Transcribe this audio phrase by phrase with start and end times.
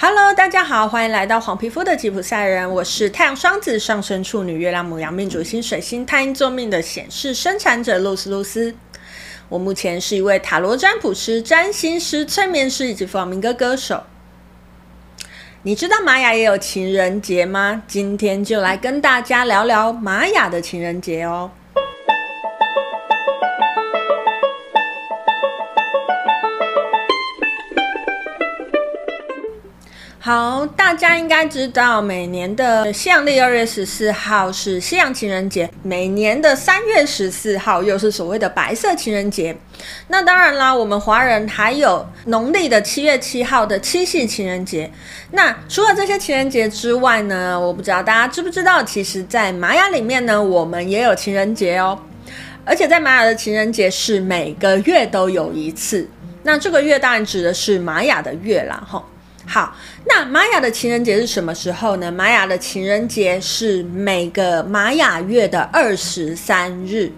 [0.00, 2.70] Hello，大家好，欢迎来到黄皮肤的吉普赛人。
[2.70, 8.76] 我是太阳双子上升处女、月亮母羊命主星水星太阴座命的显示生产者露丝露丝。
[9.48, 14.04] 我目前是一位塔罗占卜师、占星师、催眠师以及弗朗明哥歌手。
[15.62, 17.82] 你知道玛雅也有情人节吗？
[17.88, 21.50] 今天就来跟大家聊聊玛雅的情人节哦。
[30.28, 39.56] 好，大家应该知道，每年的西洋历二月十四号是西洋情人节，每年的三月十四号又是所谓的白色情人节。
[40.08, 44.90] 那当然啦，我们华人还有农历的七月七号的七夕情人节。
[45.30, 51.98] 那除了这些情人节之外呢，我不知道大家知不知道，其实，在玛雅里面呢，我们也有情人节哦。
[52.66, 56.06] 而且在玛雅的情人节是每个月都有一次。
[56.42, 59.02] 那这个月当然指的是玛雅的月啦，吼。
[59.50, 62.12] 好，那玛雅的情人节是什么时候呢？
[62.12, 67.10] 玛雅的情人节是每个玛雅月的二十三日。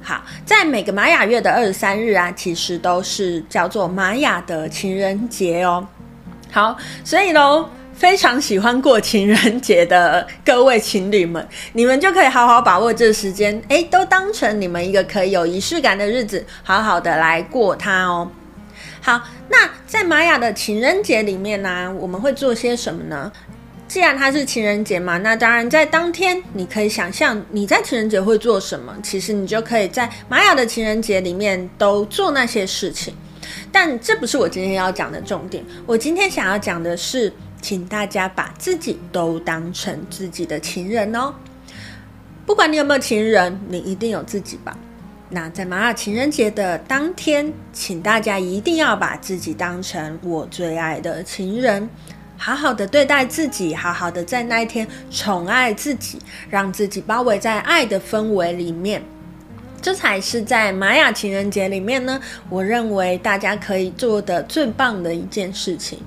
[0.00, 5.84] 好，在每个玛雅月的二十三日啊，其实都是叫做玛雅的情人节哦。
[6.52, 18.30] 好，所以喽，非常喜欢过情人节的各位情侣们，你们就可以好好把握这时间，诶，都当成你们一个可以有仪式感的日子，好好的来过它哦。
[19.00, 23.32] 好，那在玛雅的情人节里面呢、我们会做些什么呢？
[23.86, 28.94] 既然它是情人节嘛，那当然在当天，你可以想象你在情人节会做什么。
[29.02, 33.14] 其实你就可以在玛雅的情人节里面都做那些事情。
[33.72, 35.64] 但这不是我今天要讲的重点。
[35.86, 41.32] 我今天想要讲的是，请大家把自己都当成自己的情人哦。
[42.44, 44.76] 不管你有没有情人，你一定有自己吧。
[45.30, 51.86] 那在玛雅情人节的当天，请大家一定要把自己当成我最爱的情人，
[52.38, 56.18] 好好的对待自己，好好的在那一天宠爱自己，
[56.48, 59.02] 让自己包围在爱的氛围里面，
[59.82, 62.18] 这才是在玛雅情人节里面呢，
[62.48, 65.98] 我认为大家可以做的最棒的一件事情。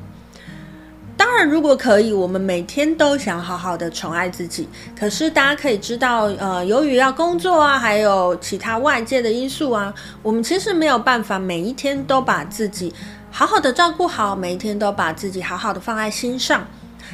[1.23, 4.67] 当然，如果可以，我们每天都想好好的宠爱自己。
[4.99, 9.93] 可是大家可以知道，呃，由于要工作啊，还有其他外界的因素啊，
[10.23, 12.91] 我们其实没有办法每一天都把自己
[13.29, 16.65] 好好的照顾好，每一天都把自己好好的放在心上。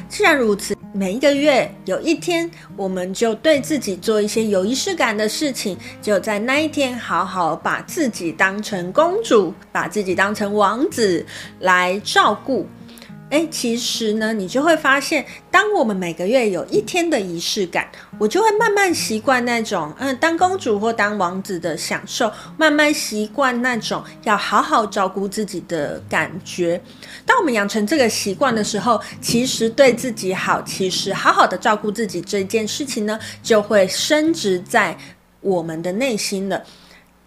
[0.08, 11.26] 既然如此，每一个月有一天，我们就对自己做一些有仪式感的事情，就在那一天好好把自己当成公主，把自己当成王子
[11.58, 12.66] 来照顾。
[13.30, 17.86] 哎，其实呢，你就会发现，当我们每个月有一天的仪式感，
[18.18, 26.80] 我就会慢慢习惯那种，嗯，当公主或当王子的享受，慢慢习惯那种要好好照顾自己的感觉。
[27.26, 34.96] 当我们养成这个习惯的时候，其实对自己好，其实好好的照顾自己这件事情呢，就会升值在
[35.42, 36.64] 我们的内心了。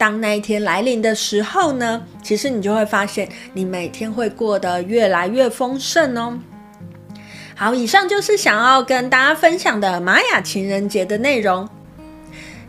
[0.02, 6.40] 当那一天来临的时候呢，其实你就会发现，你每天会过得越来越丰盛哦。
[7.56, 11.70] 好，以上就是想要跟大家分享的玛雅情人节的内容。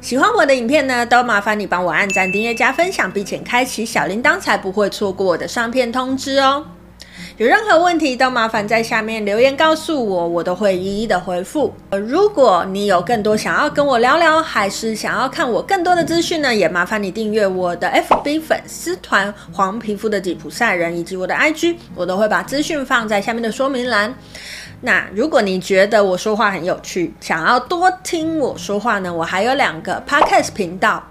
[0.02, 6.66] 喜欢我的影片呢，都麻烦你帮我按赞、订阅、加分享，并且开启小铃铛，才不会错过我的上片通知哦。
[7.38, 11.74] 有任何问题都麻烦在下面留言告诉我，我都会一一的回复。
[11.90, 24.14] 如果你有更多想要跟我聊聊，还是想要看我更多的资讯呢，也麻烦你订阅我的 FB 粉丝团“黄皮肤的吉普赛人”以及我的 IG，我都会把资讯放在下面的说明栏。
[24.82, 31.02] 那如果你觉得我说话很有趣，想要多听我说话呢，我还有两个 Podcast 频道。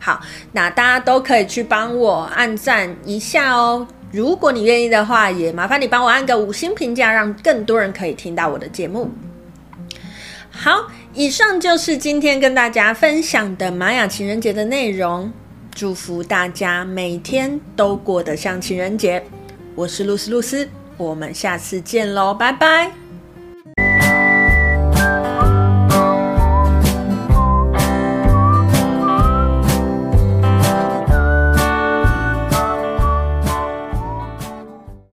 [0.00, 0.20] 好，
[0.52, 3.86] 那大家都可以去帮我按赞一下哦。
[4.10, 9.10] 如果你愿意的话，也麻烦你帮我按个五星评价，让更多人可以听到我的节目。
[10.50, 15.30] 好，以上就是今天跟大家分享的玛雅情人节的内容。
[15.70, 19.22] 祝福大家每天都过得像情人节。
[19.76, 23.07] 我是露丝露丝，我们下次见喽，拜拜。